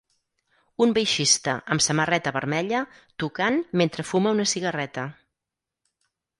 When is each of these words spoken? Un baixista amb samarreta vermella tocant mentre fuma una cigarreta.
Un 0.85 0.95
baixista 0.97 1.53
amb 1.75 1.83
samarreta 1.89 2.33
vermella 2.39 2.81
tocant 3.25 3.63
mentre 3.83 4.09
fuma 4.15 4.35
una 4.39 4.51
cigarreta. 4.57 5.07